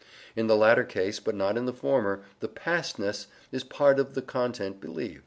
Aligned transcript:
In 0.35 0.47
the 0.47 0.55
latter 0.55 0.83
case, 0.83 1.19
but 1.19 1.35
not 1.35 1.57
in 1.57 1.67
the 1.67 1.73
former, 1.73 2.23
the 2.39 2.47
pastness 2.47 3.27
is 3.51 3.63
part 3.63 3.99
of 3.99 4.15
the 4.15 4.23
content 4.23 4.81
believed. 4.81 5.19